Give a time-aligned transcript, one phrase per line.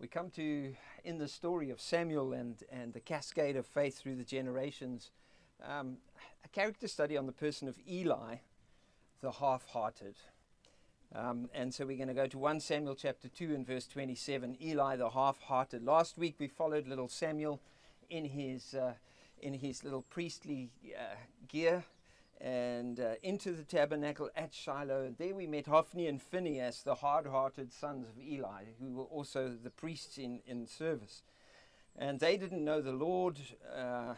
[0.00, 4.16] We come to, in the story of Samuel and, and the cascade of faith through
[4.16, 5.10] the generations,
[5.64, 5.98] um,
[6.44, 8.36] a character study on the person of Eli,
[9.20, 10.16] the half hearted.
[11.14, 14.56] Um, and so we're going to go to 1 Samuel chapter 2 and verse 27,
[14.60, 15.84] Eli the half hearted.
[15.84, 17.60] Last week we followed little Samuel
[18.10, 18.94] in his, uh,
[19.40, 21.14] in his little priestly uh,
[21.46, 21.84] gear
[22.40, 25.14] and uh, into the tabernacle at Shiloh.
[25.16, 29.48] There we met Hophni and Phinehas, the hard hearted sons of Eli, who were also
[29.50, 31.22] the priests in, in service.
[31.96, 33.38] And they didn't know the Lord,
[33.74, 34.14] uh,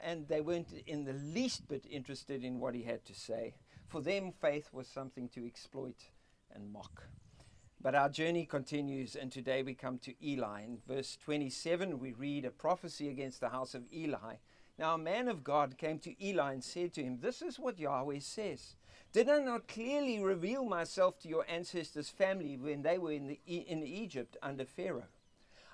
[0.00, 3.54] and they weren't in the least bit interested in what he had to say.
[3.86, 6.08] For them, faith was something to exploit
[6.52, 7.04] and mock.
[7.80, 10.62] But our journey continues, and today we come to Eli.
[10.62, 14.36] In verse 27, we read a prophecy against the house of Eli
[14.78, 17.78] now a man of God came to Eli and said to him, This is what
[17.78, 18.76] Yahweh says.
[19.12, 23.40] Did I not clearly reveal myself to your ancestors' family when they were in, the,
[23.46, 25.08] in Egypt under Pharaoh?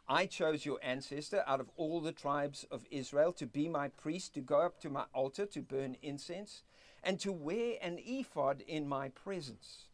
[0.09, 4.34] I chose your ancestor out of all the tribes of Israel to be my priest,
[4.34, 6.62] to go up to my altar to burn incense,
[7.05, 9.84] and to wear an ephod in my presence.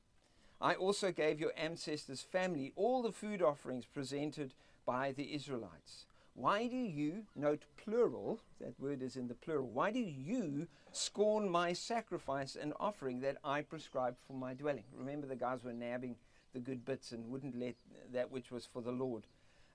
[0.60, 4.54] I also gave your ancestors' family all the food offerings presented
[4.86, 6.06] by the Israelites.
[6.34, 11.48] Why do you, note plural, that word is in the plural, why do you scorn
[11.48, 14.84] my sacrifice and offering that I prescribed for my dwelling?
[14.92, 16.16] Remember, the guys were nabbing
[16.52, 17.76] the good bits and wouldn't let
[18.12, 19.26] that which was for the Lord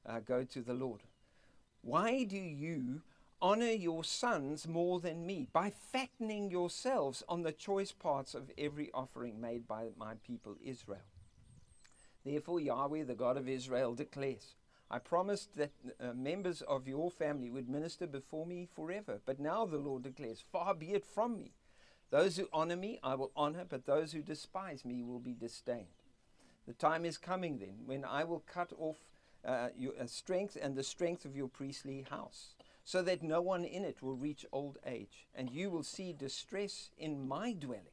[0.05, 1.01] uh, go to the Lord.
[1.81, 3.01] Why do you
[3.41, 8.91] honor your sons more than me by fattening yourselves on the choice parts of every
[8.93, 10.99] offering made by my people Israel?
[12.25, 14.55] Therefore, Yahweh, the God of Israel, declares
[14.91, 19.21] I promised that uh, members of your family would minister before me forever.
[19.25, 21.53] But now the Lord declares, Far be it from me.
[22.09, 25.85] Those who honor me, I will honor, but those who despise me will be disdained.
[26.65, 28.97] The time is coming then when I will cut off
[29.45, 33.63] uh, your uh, strength and the strength of your priestly house, so that no one
[33.63, 37.85] in it will reach old age, and you will see distress in my dwelling.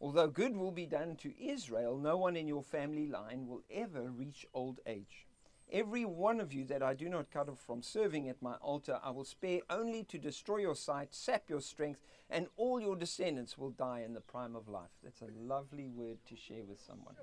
[0.00, 4.10] Although good will be done to Israel, no one in your family line will ever
[4.10, 5.26] reach old age.
[5.72, 9.00] Every one of you that I do not cut off from serving at my altar,
[9.02, 13.56] I will spare only to destroy your sight, sap your strength, and all your descendants
[13.56, 14.90] will die in the prime of life.
[15.02, 17.14] That's a lovely word to share with someone.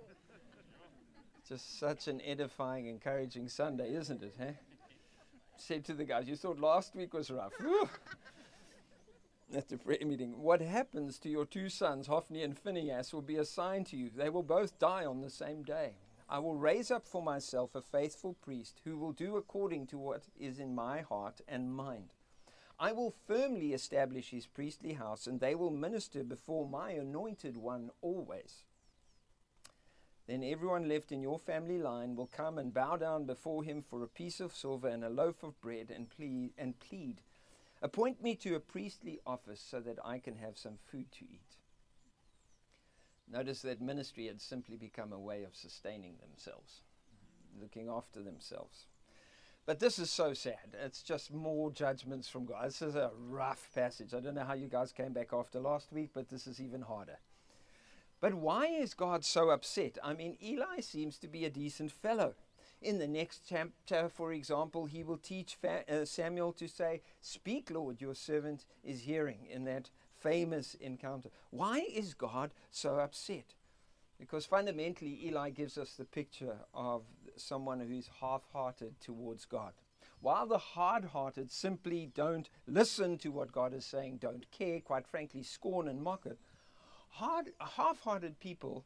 [1.48, 4.34] Just such an edifying, encouraging Sunday, isn't it?
[4.40, 4.54] Eh?
[5.58, 7.54] Said to the guys, You thought last week was rough.
[9.56, 13.36] at the prayer meeting, what happens to your two sons, Hophni and Phinehas, will be
[13.36, 14.10] a sign to you.
[14.16, 15.94] They will both die on the same day.
[16.32, 20.28] I will raise up for myself a faithful priest who will do according to what
[20.40, 22.14] is in my heart and mind.
[22.80, 27.90] I will firmly establish his priestly house, and they will minister before my anointed one
[28.02, 28.64] always.
[30.28, 34.04] Then everyone left in your family line will come and bow down before him for
[34.04, 37.22] a piece of silver and a loaf of bread and plead, and plead,
[37.82, 41.59] Appoint me to a priestly office so that I can have some food to eat.
[43.32, 46.82] Notice that ministry had simply become a way of sustaining themselves,
[47.62, 48.88] looking after themselves.
[49.66, 50.76] But this is so sad.
[50.84, 52.66] It's just more judgments from God.
[52.66, 54.16] This is a rough passage.
[54.16, 56.82] I don't know how you guys came back after last week, but this is even
[56.82, 57.20] harder.
[58.20, 60.00] But why is God so upset?
[60.04, 62.34] I mean, Eli seems to be a decent fellow.
[62.82, 68.02] In the next chapter, for example, he will teach uh, Samuel to say, Speak, Lord,
[68.02, 71.30] your servant is hearing, in that famous encounter.
[71.50, 73.56] Why is God so upset?
[74.20, 77.04] Because fundamentally, Eli gives us the picture of
[77.38, 79.74] someone who's half hearted towards God.
[80.22, 85.08] While the hard hearted simply don't listen to what God is saying, don't care, quite
[85.08, 86.38] frankly, scorn and mock it,
[87.08, 88.86] hard, half hearted people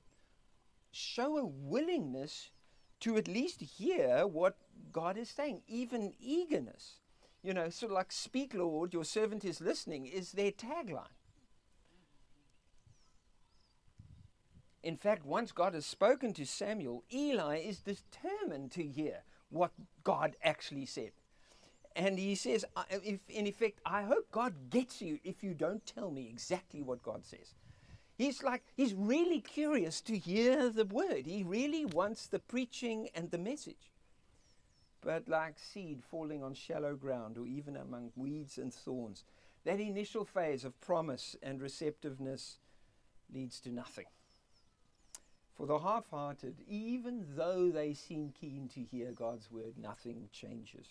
[0.91, 2.51] show a willingness
[2.99, 4.57] to at least hear what
[4.91, 6.99] God is saying, even eagerness.
[7.41, 11.07] You know, sort of like, Speak, Lord, your servant is listening, is their tagline.
[14.83, 19.71] In fact, once God has spoken to Samuel, Eli is determined to hear what
[20.03, 21.11] God actually said.
[21.95, 26.11] And he says, if, in effect, I hope God gets you if you don't tell
[26.11, 27.53] me exactly what God says.
[28.17, 31.25] He's like, he's really curious to hear the word.
[31.25, 33.91] He really wants the preaching and the message.
[35.01, 39.23] But like seed falling on shallow ground or even among weeds and thorns,
[39.65, 42.57] that initial phase of promise and receptiveness
[43.33, 44.05] leads to nothing.
[45.55, 50.87] For the half hearted, even though they seem keen to hear God's word, nothing changes.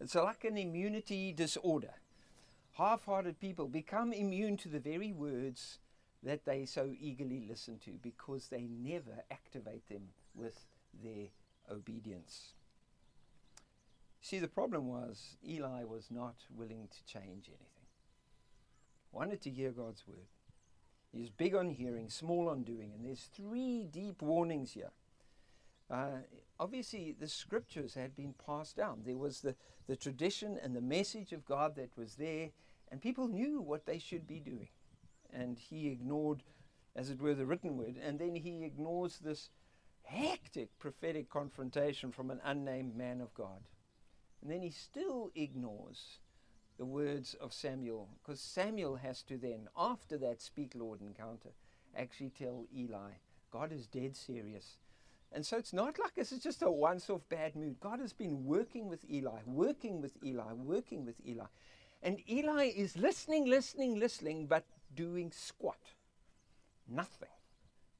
[0.00, 1.94] It's like an immunity disorder.
[2.72, 5.78] Half hearted people become immune to the very words
[6.22, 10.66] that they so eagerly listen to because they never activate them with
[11.02, 11.28] their
[11.70, 12.52] obedience.
[14.20, 17.86] See, the problem was Eli was not willing to change anything.
[19.12, 20.26] Wanted to hear God's word.
[21.16, 24.90] He's big on hearing, small on doing, and there's three deep warnings here.
[25.90, 26.18] Uh,
[26.60, 29.02] obviously, the scriptures had been passed down.
[29.04, 29.54] There was the,
[29.86, 32.50] the tradition and the message of God that was there,
[32.90, 34.68] and people knew what they should be doing.
[35.32, 36.42] And he ignored,
[36.94, 39.50] as it were, the written word, and then he ignores this
[40.02, 43.62] hectic prophetic confrontation from an unnamed man of God.
[44.42, 46.18] And then he still ignores
[46.78, 51.50] the words of Samuel, because Samuel has to then, after that speak Lord encounter,
[51.96, 53.12] actually tell Eli,
[53.50, 54.76] God is dead serious.
[55.32, 57.76] And so it's not like this is just a once off bad mood.
[57.80, 61.46] God has been working with Eli, working with Eli, working with Eli.
[62.02, 64.64] And Eli is listening, listening, listening, but
[64.94, 65.80] doing squat.
[66.88, 67.28] Nothing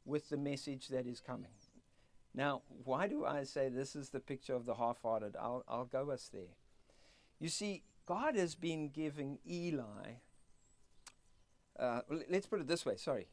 [0.05, 1.51] with the message that is coming.
[2.35, 5.37] Now, why do I say this is the picture of the half hearted?
[5.41, 6.55] I'll, I'll go us there.
[7.41, 10.15] You see, God has been giving Eli,
[11.79, 12.01] uh,
[12.31, 13.27] let's put it this way, sorry.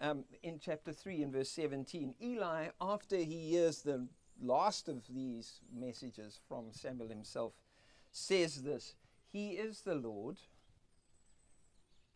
[0.00, 4.06] Um, in chapter 3, in verse 17, Eli, after he hears the
[4.40, 7.54] last of these messages from Samuel himself,
[8.12, 8.94] says this
[9.26, 10.38] He is the Lord.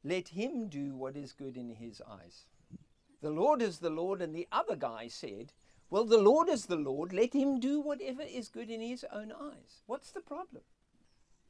[0.04, 2.46] Let him do what is good in his eyes.
[3.20, 5.52] The Lord is the Lord, and the other guy said,
[5.92, 7.12] well, the Lord is the Lord.
[7.12, 9.82] Let him do whatever is good in his own eyes.
[9.84, 10.62] What's the problem?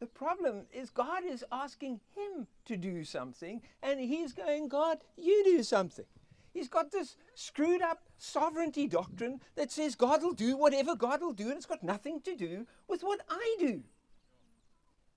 [0.02, 5.44] The problem is God is asking him to do something, and he's going, God, you
[5.44, 6.04] do something.
[6.52, 11.32] He's got this screwed up sovereignty doctrine that says God will do whatever God will
[11.32, 13.84] do, and it's got nothing to do with what I do.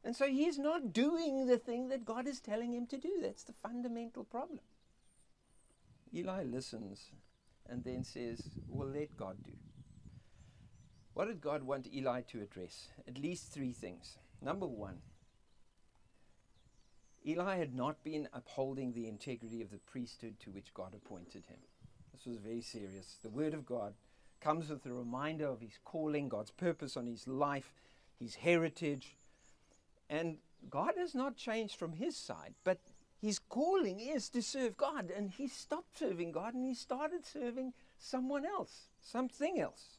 [0.03, 3.17] And so he's not doing the thing that God is telling him to do.
[3.23, 4.59] That's the fundamental problem.
[6.13, 7.09] Eli listens
[7.67, 9.53] and then says, Well, let God do.
[11.15, 12.89] What did God want Eli to address?
[13.07, 14.19] At least three things.
[14.41, 14.99] Number one,
[17.27, 21.57] Eli had not been upholding the integrity of the priesthood to which God appointed him.
[22.13, 23.17] This was very serious.
[23.23, 23.93] The Word of God
[24.39, 27.73] comes with a reminder of his calling, God's purpose on his life,
[28.19, 29.17] his heritage.
[30.09, 30.38] And
[30.69, 32.79] God has not changed from his side, but
[33.19, 35.11] his calling is to serve God.
[35.15, 39.97] And he stopped serving God and he started serving someone else, something else.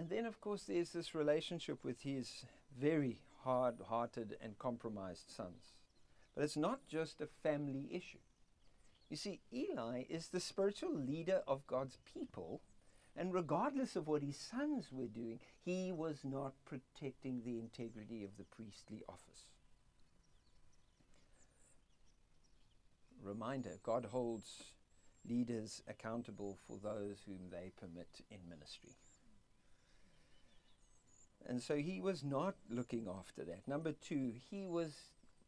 [0.00, 2.46] And then, of course, there's this relationship with his
[2.80, 5.74] very hard hearted and compromised sons.
[6.34, 8.24] But it's not just a family issue.
[9.10, 12.62] You see, Eli is the spiritual leader of God's people,
[13.14, 18.38] and regardless of what his sons were doing, he was not protecting the integrity of
[18.38, 19.50] the priestly office.
[23.22, 24.64] reminder God holds
[25.28, 28.96] leaders accountable for those whom they permit in ministry.
[31.46, 33.66] And so he was not looking after that.
[33.66, 34.92] Number two, he was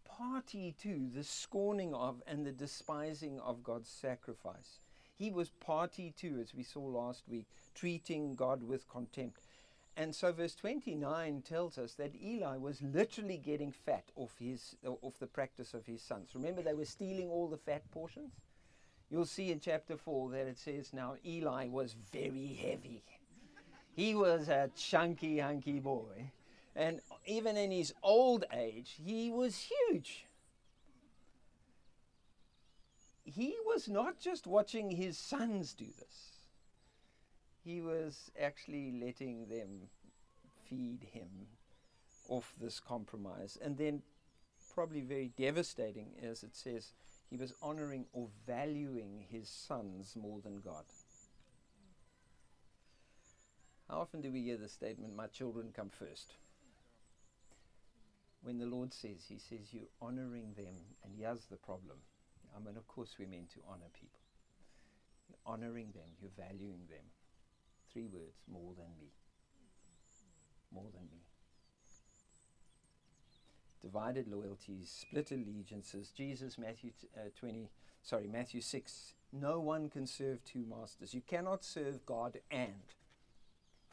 [0.04, 4.80] party to the scorning of and the despising of God's sacrifice.
[5.16, 9.42] He was party to, as we saw last week, treating God with contempt.
[9.96, 15.18] And so verse 29 tells us that Eli was literally getting fat off, his, off
[15.18, 16.30] the practice of his sons.
[16.34, 18.32] Remember, they were stealing all the fat portions?
[19.10, 23.02] You'll see in chapter 4 that it says now Eli was very heavy.
[23.94, 26.30] He was a chunky, hunky boy.
[26.74, 30.26] And even in his old age, he was huge.
[33.24, 36.32] He was not just watching his sons do this
[37.64, 39.88] he was actually letting them
[40.68, 41.46] feed him
[42.28, 43.58] off this compromise.
[43.62, 44.02] And then,
[44.74, 46.92] probably very devastating, as it says,
[47.30, 50.84] he was honoring or valuing his sons more than God.
[53.88, 56.34] How often do we hear the statement, My children come first?
[58.42, 61.98] When the Lord says, He says, You're honoring them, and here's the problem.
[62.54, 64.18] I mean, of course, we're meant to honor people.
[65.28, 67.06] You're honoring them, you're valuing them.
[67.92, 69.12] Three words more than me.
[70.74, 71.22] More than me.
[73.80, 76.10] Divided loyalties, split allegiances.
[76.10, 77.68] Jesus, Matthew uh, 20,
[78.02, 79.14] sorry, Matthew 6.
[79.32, 81.14] No one can serve two masters.
[81.14, 82.74] You cannot serve God and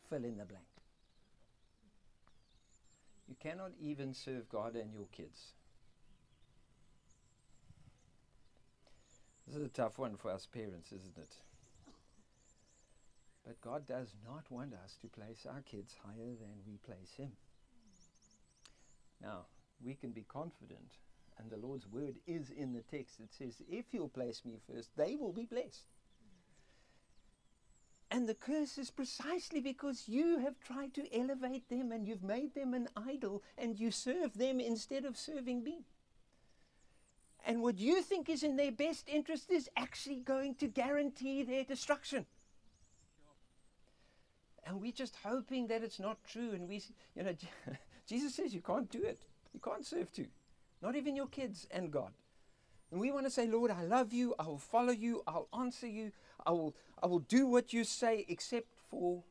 [0.10, 0.66] fill in the blank.
[3.28, 5.54] You cannot even serve God and your kids.
[9.48, 11.36] This is a tough one for us parents, isn't it?
[13.46, 17.32] But God does not want us to place our kids higher than we place Him.
[19.22, 19.46] Now,
[19.84, 20.98] we can be confident,
[21.38, 23.20] and the Lord's word is in the text.
[23.20, 25.86] It says, If you'll place me first, they will be blessed.
[28.12, 32.56] And the curse is precisely because you have tried to elevate them and you've made
[32.56, 35.84] them an idol and you serve them instead of serving me.
[37.46, 41.64] And what you think is in their best interest is actually going to guarantee their
[41.64, 42.26] destruction.
[44.66, 46.52] And we're just hoping that it's not true.
[46.52, 46.82] And we,
[47.16, 47.34] you know,
[48.08, 49.22] Jesus says you can't do it.
[49.54, 50.28] You can't serve two,
[50.82, 52.12] not even your kids and God.
[52.92, 54.36] And we want to say, Lord, I love you.
[54.40, 55.22] I will follow you.
[55.28, 56.12] I'll answer you.
[56.46, 59.24] I will, I will do what you say, except for.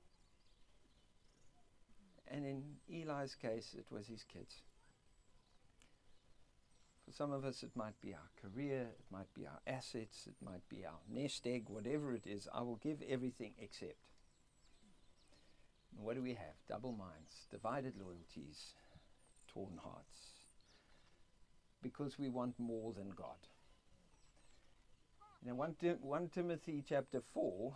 [2.30, 4.62] And in Eli's case, it was his kids.
[7.06, 10.34] For some of us, it might be our career, it might be our assets, it
[10.44, 12.48] might be our nest egg, whatever it is.
[12.52, 13.96] I will give everything except.
[15.96, 16.54] And what do we have?
[16.68, 18.74] Double minds, divided loyalties,
[19.50, 20.34] torn hearts.
[21.82, 23.38] Because we want more than God.
[25.44, 27.74] Now, 1, Tim- 1 Timothy chapter 4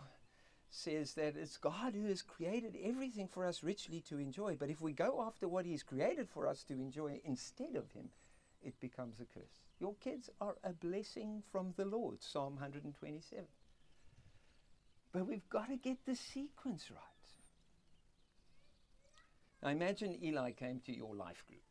[0.71, 4.57] says that it's God who has created everything for us richly to enjoy.
[4.57, 8.09] But if we go after what He's created for us to enjoy instead of Him,
[8.63, 9.61] it becomes a curse.
[9.79, 13.45] Your kids are a blessing from the Lord, Psalm 127.
[15.13, 17.01] But we've got to get the sequence right.
[19.63, 21.63] Now imagine Eli came to your life group.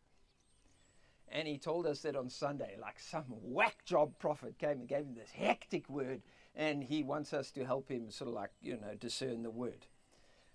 [1.31, 5.05] And he told us that on Sunday, like some whack job prophet came and gave
[5.05, 6.21] him this hectic word,
[6.55, 9.85] and he wants us to help him sort of like, you know, discern the word.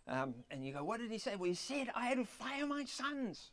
[0.06, 1.35] Um, and you go, what did he say?
[1.35, 3.50] Well, he said, I had to fire my sons.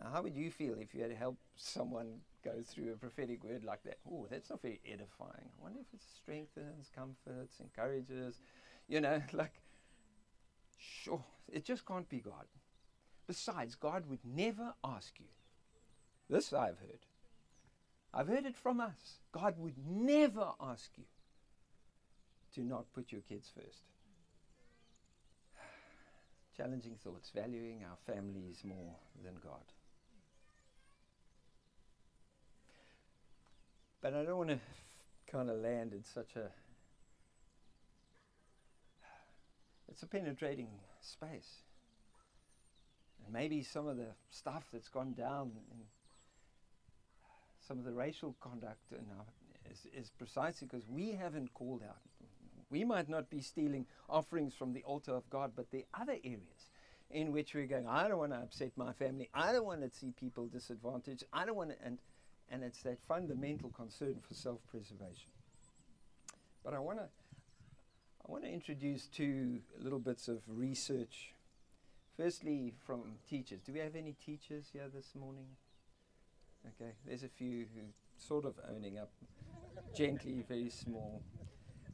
[0.00, 3.42] Now, how would you feel if you had to help someone go through a prophetic
[3.42, 3.98] word like that?
[4.10, 5.50] Oh, that's not very edifying.
[5.58, 8.40] I wonder if it strengthens, comforts, encourages.
[8.88, 9.54] You know, like,
[10.78, 12.44] sure, it just can't be God.
[13.26, 15.26] Besides, God would never ask you.
[16.28, 17.06] This I've heard.
[18.14, 19.20] I've heard it from us.
[19.32, 21.04] God would never ask you
[22.54, 23.82] to not put your kids first.
[26.56, 29.72] Challenging thoughts, valuing our families more than God.
[34.00, 34.60] But I don't want to
[35.30, 36.50] kind of land in such a.
[39.88, 40.68] It's a penetrating
[41.00, 41.65] space.
[43.32, 45.78] Maybe some of the stuff that's gone down in
[47.66, 48.80] some of the racial conduct
[49.70, 51.98] is, is precisely because we haven't called out.
[52.70, 56.70] We might not be stealing offerings from the altar of God, but the other areas
[57.10, 59.28] in which we're going, I don't want to upset my family.
[59.32, 61.24] I don't want to see people disadvantaged.
[61.32, 61.98] I don't want to, and
[62.48, 65.30] and it's that fundamental concern for self-preservation.
[66.64, 71.32] But I want to I want to introduce two little bits of research.
[72.16, 73.60] Firstly, from teachers.
[73.60, 75.48] Do we have any teachers here this morning?
[76.66, 77.82] Okay, there's a few who
[78.16, 79.10] sort of owning up,
[79.94, 81.22] gently, very small.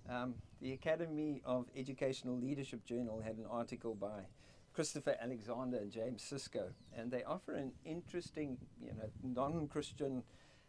[0.09, 4.26] Um, the Academy of Educational Leadership Journal had an article by
[4.73, 10.23] Christopher Alexander and James Sysko, and they offer an interesting, you know, non-Christian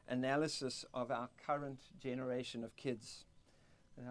[0.07, 3.25] analysis of our current generation of kids.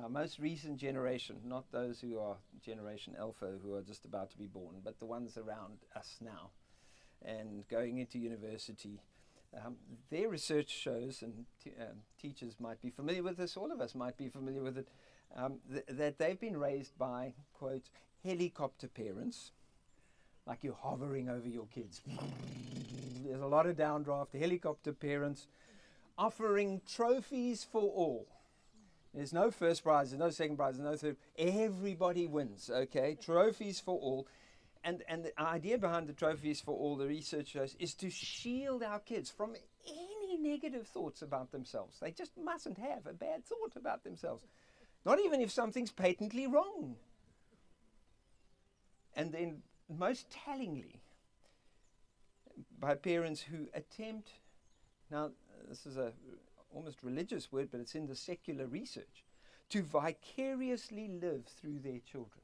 [0.03, 4.39] Our most recent generation, not those who are Generation Alpha who are just about to
[4.39, 6.51] be born, but the ones around us now
[7.25, 9.01] and going into university.
[9.65, 9.77] Um,
[10.11, 11.45] their research shows, and
[11.81, 14.89] um, teachers might be familiar with this, all of us might be familiar with it,
[15.37, 17.91] um, th- that they've been raised by, quote,
[18.25, 19.51] helicopter parents,
[20.47, 22.01] like you're hovering over your kids.
[23.25, 25.49] There's a lot of downdraft, helicopter parents
[26.17, 28.27] offering trophies for all.
[29.15, 31.17] There's no first prize, there's no second prize, there's no third.
[31.37, 33.17] Everybody wins, okay?
[33.21, 34.27] Trophies for all.
[34.85, 38.83] And, and the idea behind the trophies for all, the research shows, is to shield
[38.83, 39.55] our kids from
[39.87, 41.99] any negative thoughts about themselves.
[42.01, 44.45] They just mustn't have a bad thought about themselves.
[45.05, 46.97] Not even if something's patently wrong.
[49.15, 51.01] And then, most tellingly,
[52.79, 54.31] by parents who attempt,
[55.11, 55.31] now,
[55.69, 56.13] this is a
[56.75, 59.25] almost religious word, but it's in the secular research,
[59.71, 62.43] to vicariously live through their children.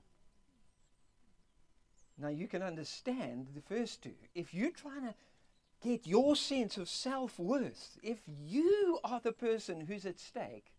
[2.18, 4.14] Now you can understand the first two.
[4.34, 5.14] If you're trying to
[5.82, 10.72] get your sense of self worth, if you are the person who's at stake,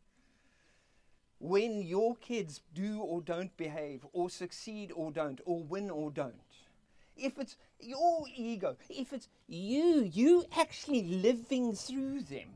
[1.39, 6.35] when your kids do or don't behave, or succeed or don't, or win or don't,
[7.15, 12.49] if it's your ego, if it's you, you actually living through them,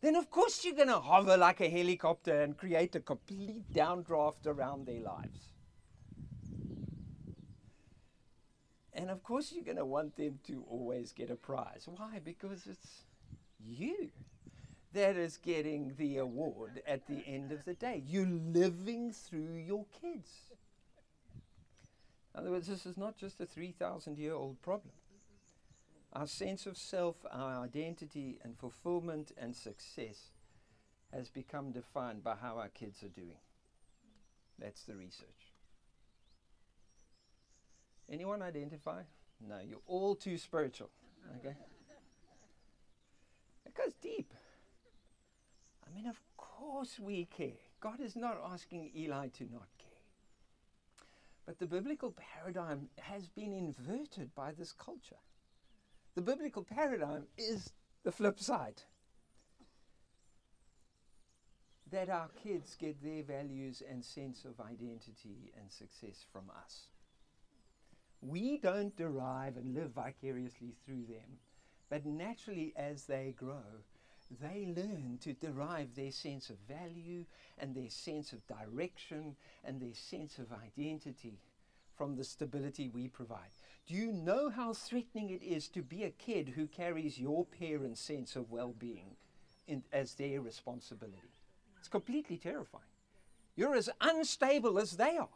[0.00, 4.46] then of course you're going to hover like a helicopter and create a complete downdraft
[4.46, 5.38] around their lives.
[8.92, 11.86] And of course you're going to want them to always get a prize.
[11.86, 12.20] Why?
[12.22, 13.04] Because it's
[13.58, 14.10] you.
[14.92, 18.02] that is getting the award at the end of the day.
[18.06, 20.30] You're living through your kids.
[22.34, 24.94] In other words, this is not just a 3,000 year old problem.
[26.12, 30.30] Our sense of self, our identity, and fulfillment and success
[31.12, 33.38] has become defined by how our kids are doing.
[34.58, 35.54] That's the research.
[38.10, 39.02] Anyone identify?
[39.46, 40.90] No, you're all too spiritual.
[41.38, 41.54] Okay?
[43.64, 44.34] It goes deep.
[45.86, 47.58] I mean, of course we care.
[47.80, 49.86] God is not asking Eli to not care.
[51.46, 55.16] But the biblical paradigm has been inverted by this culture.
[56.14, 58.82] The biblical paradigm is the flip side
[61.90, 66.86] that our kids get their values and sense of identity and success from us.
[68.20, 71.38] We don't derive and live vicariously through them,
[71.88, 73.82] but naturally as they grow,
[74.40, 77.24] they learn to derive their sense of value
[77.58, 81.40] and their sense of direction and their sense of identity
[81.96, 83.50] from the stability we provide.
[83.90, 88.00] Do you know how threatening it is to be a kid who carries your parents'
[88.00, 89.16] sense of well being
[89.92, 91.34] as their responsibility?
[91.76, 92.84] It's completely terrifying.
[93.56, 95.26] You're as unstable as they are.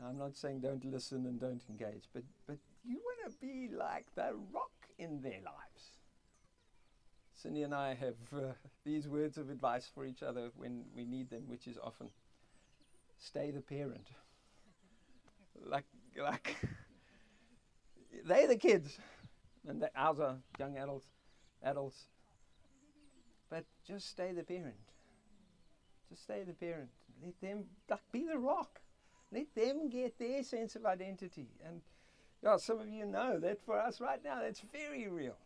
[0.00, 3.68] Now, I'm not saying don't listen and don't engage, but, but you want to be
[3.72, 5.92] like the rock in their lives.
[7.34, 11.30] Cindy and I have uh, these words of advice for each other when we need
[11.30, 12.08] them, which is often
[13.16, 14.08] stay the parent.
[15.64, 15.84] Like,
[16.20, 16.56] like
[18.24, 18.98] they're the kids,
[19.66, 21.06] and the, ours are young adults,
[21.62, 22.04] adults.
[23.50, 24.74] But just stay the parent.
[26.08, 26.88] Just stay the parent.
[27.22, 28.80] Let them like, be the rock.
[29.32, 31.48] Let them get their sense of identity.
[31.66, 31.80] And
[32.42, 35.36] yeah, some of you know that for us right now, that's very real.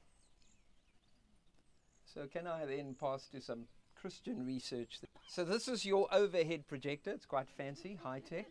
[2.04, 4.98] So can I then pass to some Christian research?
[5.28, 7.10] So this is your overhead projector.
[7.10, 8.46] It's quite fancy, high tech.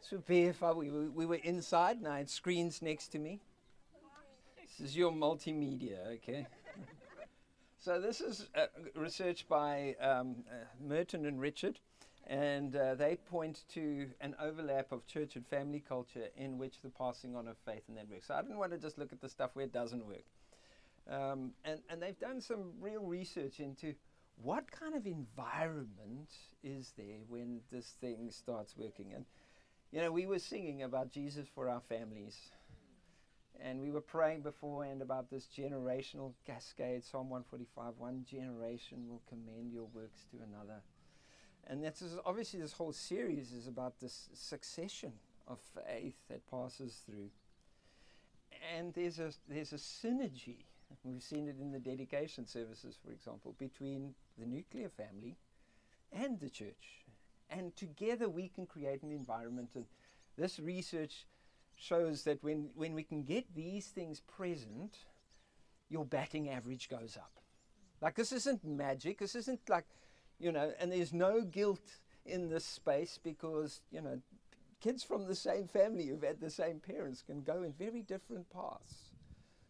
[0.00, 0.22] So
[0.76, 3.40] we, we were inside and I had screens next to me.
[4.78, 6.46] This is your multimedia, okay?
[7.78, 11.80] so this is uh, research by um, uh, Merton and Richard
[12.26, 16.88] and uh, they point to an overlap of church and family culture in which the
[16.88, 18.28] passing on of faith and that works.
[18.28, 20.24] So I didn't want to just look at the stuff where it doesn't work.
[21.10, 23.94] Um, and, and they've done some real research into
[24.42, 26.30] what kind of environment
[26.62, 29.12] is there when this thing starts working.
[29.14, 29.24] And,
[29.92, 32.36] you know, we were singing about Jesus for our families.
[33.62, 37.04] And we were praying beforehand about this generational cascade.
[37.04, 40.80] Psalm 145 one generation will commend your works to another.
[41.66, 45.12] And that's obviously this whole series is about this succession
[45.46, 47.28] of faith that passes through.
[48.76, 50.64] And there's a, there's a synergy
[51.04, 55.36] We've seen it in the dedication services, for example, between the nuclear family
[56.12, 57.04] and the church.
[57.50, 59.70] And together we can create an environment.
[59.74, 59.84] And
[60.38, 61.26] this research
[61.76, 64.96] shows that when, when we can get these things present,
[65.88, 67.32] your batting average goes up.
[68.00, 69.18] Like, this isn't magic.
[69.18, 69.84] This isn't like,
[70.38, 74.20] you know, and there's no guilt in this space because, you know,
[74.80, 78.48] kids from the same family who've had the same parents can go in very different
[78.50, 79.10] paths.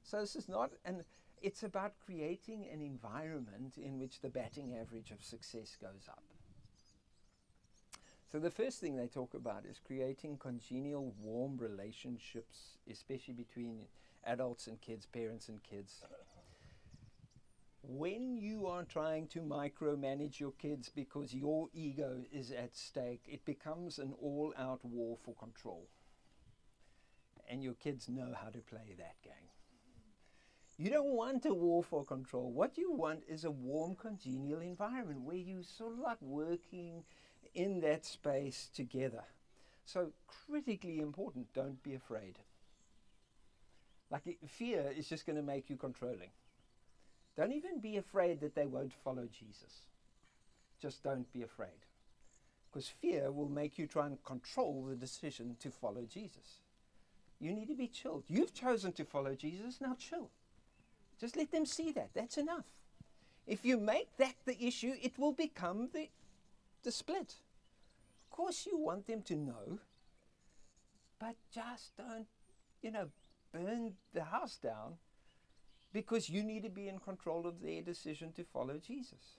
[0.03, 1.05] So this is not, and
[1.43, 6.23] it's about creating an environment in which the batting average of success goes up.
[8.31, 13.87] So the first thing they talk about is creating congenial, warm relationships, especially between
[14.25, 16.05] adults and kids, parents and kids.
[17.83, 23.45] When you are trying to micromanage your kids because your ego is at stake, it
[23.45, 25.89] becomes an all out war for control.
[27.49, 29.49] And your kids know how to play that game.
[30.79, 32.53] You don't want a war for control.
[32.53, 37.03] What you want is a warm, congenial environment where you sort of like working
[37.55, 39.25] in that space together.
[39.85, 40.13] So,
[40.47, 42.39] critically important, don't be afraid.
[44.11, 46.31] Like, fear is just going to make you controlling.
[47.37, 49.87] Don't even be afraid that they won't follow Jesus.
[50.81, 51.87] Just don't be afraid.
[52.71, 56.61] Because fear will make you try and control the decision to follow Jesus.
[57.41, 58.25] You need to be chilled.
[58.29, 60.31] You've chosen to follow Jesus, now chill.
[61.21, 62.11] Just let them see that.
[62.15, 62.67] That's enough.
[63.47, 66.09] If you make that the issue, it will become the,
[66.83, 67.37] the split.
[68.25, 69.79] Of course, you want them to know,
[71.19, 72.27] but just don't,
[72.83, 73.09] you know,
[73.53, 74.95] burn the house down
[75.93, 79.39] because you need to be in control of their decision to follow Jesus.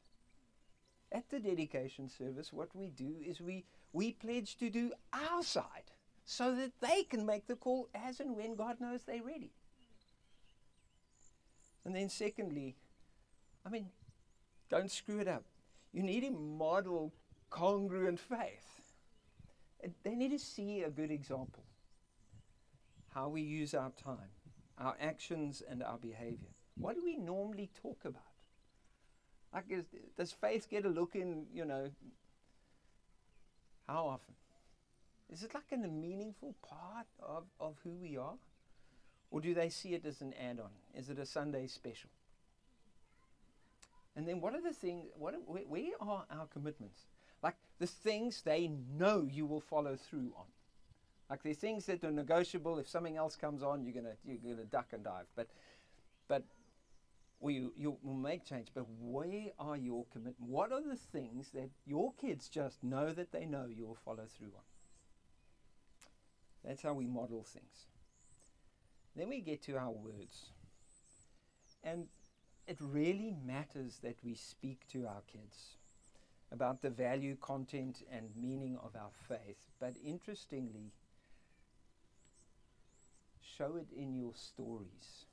[1.12, 5.92] At the dedication service, what we do is we, we pledge to do our side
[6.26, 9.52] so that they can make the call as and when God knows they're ready.
[11.84, 12.76] And then, secondly,
[13.66, 13.88] I mean,
[14.70, 15.44] don't screw it up.
[15.94, 17.12] You need to model
[17.52, 18.82] congruent faith.
[20.04, 21.64] They need to see a good example.
[23.14, 24.32] How we use our time,
[24.80, 26.50] our actions, and our behavior.
[26.76, 28.24] What do we normally talk about?
[29.54, 29.86] Like, is,
[30.18, 31.92] does faith get a look in, you know,
[33.88, 34.34] how often?
[35.32, 38.36] Is it like a meaningful part of, of who we are?
[39.30, 40.72] Or do they see it as an add on?
[40.94, 42.10] Is it a Sunday special?
[44.16, 47.02] And then what are the things, what where are our commitments?
[47.42, 50.46] Like the things they know you will follow through on.
[51.30, 52.78] Like the things that are negotiable.
[52.78, 55.28] If something else comes on, you're gonna you're gonna duck and dive.
[55.36, 55.48] But
[56.28, 56.44] but
[57.40, 58.68] we you will make change.
[58.74, 60.42] But where are your commitments?
[60.46, 64.26] What are the things that your kids just know that they know you will follow
[64.38, 64.64] through on?
[66.64, 67.88] That's how we model things.
[69.16, 70.52] Then we get to our words.
[71.84, 72.08] And
[72.68, 75.78] it really matters that we speak to our kids
[76.52, 79.70] about the value, content, and meaning of our faith.
[79.80, 80.92] But interestingly,
[83.58, 85.26] show it in your stories.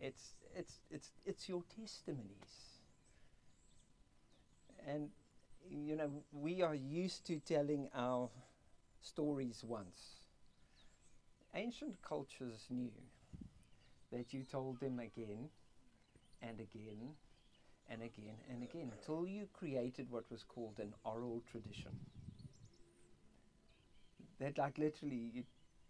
[0.00, 2.80] It's, it's, it's, it's your testimonies.
[4.86, 5.08] And,
[5.70, 8.28] you know, we are used to telling our
[9.00, 10.20] stories once.
[11.54, 12.92] Ancient cultures knew
[14.12, 15.48] that you told them again
[16.42, 17.14] and again
[17.88, 21.92] and again and again until you created what was called an oral tradition.
[24.38, 25.44] That, like, literally, you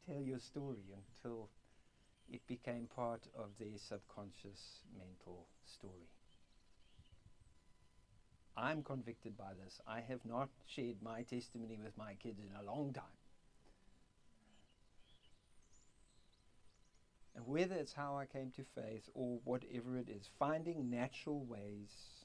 [0.07, 1.51] tell your story until
[2.29, 6.09] it became part of their subconscious mental story.
[8.57, 9.81] I'm convicted by this.
[9.87, 13.05] I have not shared my testimony with my kids in a long time.
[17.39, 22.25] And whether it's how I came to faith or whatever it is, finding natural ways,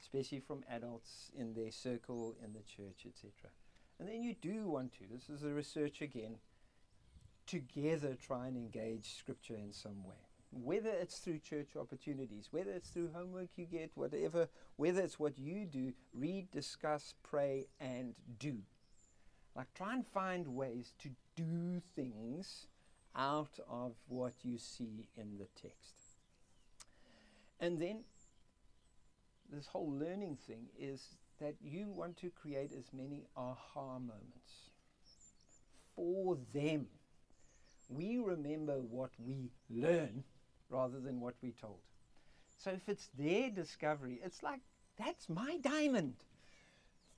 [0.00, 3.50] especially from adults in their circle, in the church, etc.
[3.98, 6.36] And then you do want to, this is the research again,
[7.48, 10.14] together try and engage Scripture in some way.
[10.52, 15.38] Whether it's through church opportunities, whether it's through homework you get, whatever, whether it's what
[15.40, 18.58] you do, read, discuss, pray, and do.
[19.56, 22.68] Like, try and find ways to do things
[23.16, 25.94] out of what you see in the text.
[27.58, 28.04] And then
[29.52, 34.70] this whole learning thing is that you want to create as many aha moments
[35.96, 36.86] for them.
[37.88, 40.24] We remember what we learn
[40.68, 41.80] rather than what we told.
[42.56, 44.60] So if it's their discovery, it's like,
[44.98, 46.14] that's my diamond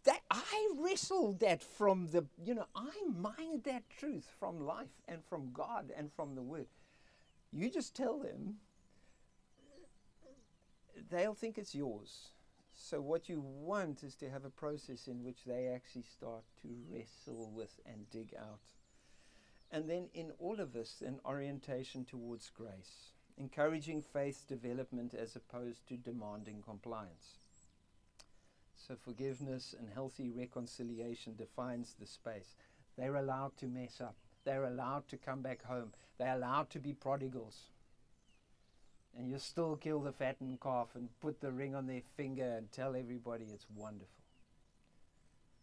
[0.04, 5.24] that I wrestled that from the, you know, I mined that truth from life and
[5.24, 6.66] from God and from the Word.
[7.52, 8.56] You just tell them,
[11.10, 12.28] they'll think it's yours.
[12.74, 16.68] So, what you want is to have a process in which they actually start to
[16.90, 18.60] wrestle with and dig out.
[19.70, 25.86] And then, in all of this, an orientation towards grace, encouraging faith development as opposed
[25.88, 27.41] to demanding compliance.
[28.86, 32.56] So forgiveness and healthy reconciliation defines the space.
[32.98, 34.16] They're allowed to mess up.
[34.44, 35.92] They're allowed to come back home.
[36.18, 37.70] They're allowed to be prodigals.
[39.16, 42.72] And you still kill the fattened calf and put the ring on their finger and
[42.72, 44.08] tell everybody it's wonderful.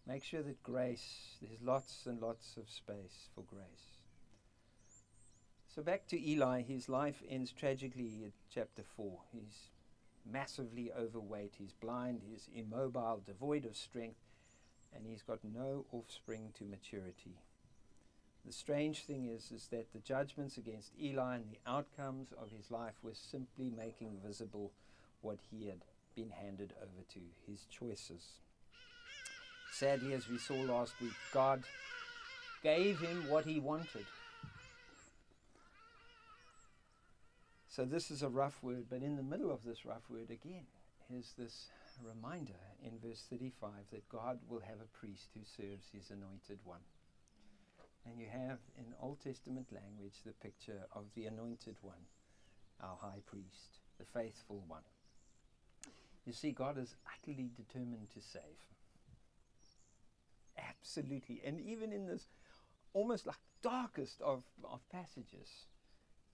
[0.08, 3.98] Make sure that grace, there's lots and lots of space for grace.
[5.68, 9.20] So back to Eli, his life ends tragically at chapter 4.
[9.34, 9.70] He's
[10.32, 14.20] massively overweight, he's blind, he's immobile, devoid of strength,
[14.96, 17.38] and he's got no offspring to maturity.
[18.46, 22.72] The strange thing is, is that the judgments against Eli and the outcomes of his
[22.72, 24.72] life were simply making visible
[25.22, 25.82] what he had
[26.16, 28.40] been handed over to, his choices.
[29.72, 31.64] Sadly, as we saw last week, God
[32.64, 34.06] gave him what he wanted.
[37.70, 40.66] So this is a rough word, but in the middle of this rough word again
[41.16, 41.68] is this
[42.04, 46.82] reminder in verse 35 that God will have a priest who serves his anointed one.
[48.08, 52.10] And you have in Old Testament language the picture of the anointed one,
[52.82, 54.82] our high priest, the faithful one.
[56.26, 58.42] You see, God is utterly determined to save.
[60.58, 61.42] Absolutely.
[61.46, 62.26] And even in this
[62.94, 65.68] almost like darkest of, of passages,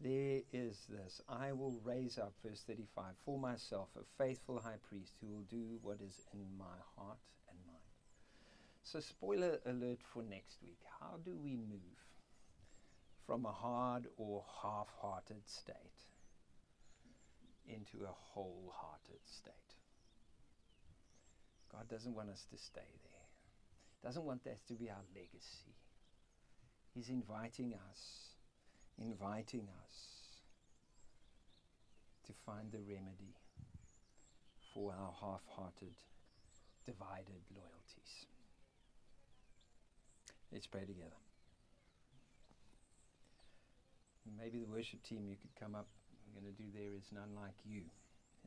[0.02, 5.14] there is this I will raise up, verse 35, for myself a faithful high priest
[5.20, 7.18] who will do what is in my heart
[7.50, 7.80] and mind.
[8.84, 10.80] So, spoiler alert for next week.
[11.00, 12.06] How do we move
[13.26, 16.06] from a hard or half hearted state
[17.68, 19.54] into a whole hearted state.
[21.72, 24.04] God doesn't want us to stay there.
[24.04, 25.74] Doesn't want that to be our legacy.
[26.94, 28.35] He's inviting us,
[29.00, 29.96] inviting us
[32.28, 33.36] to find the remedy
[34.74, 35.96] for our half-hearted,
[36.86, 38.26] divided loyalties.
[40.52, 41.20] Let's pray together.
[44.38, 45.88] Maybe the worship team you could come up.
[46.34, 47.84] We're going to do there is none like you.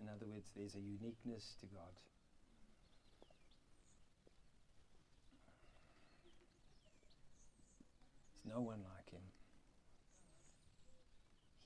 [0.00, 1.94] In other words, there's a uniqueness to God.
[8.44, 9.22] There's no one like him.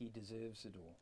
[0.03, 0.99] He deserves it all.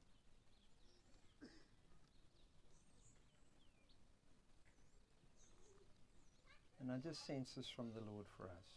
[6.79, 8.69] And I just sense this from the Lord for us.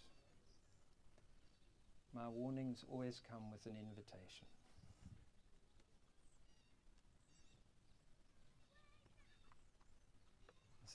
[2.15, 4.47] My warnings always come with an invitation.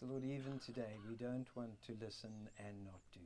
[0.00, 3.20] So, Lord, even today, we don't want to listen and not do.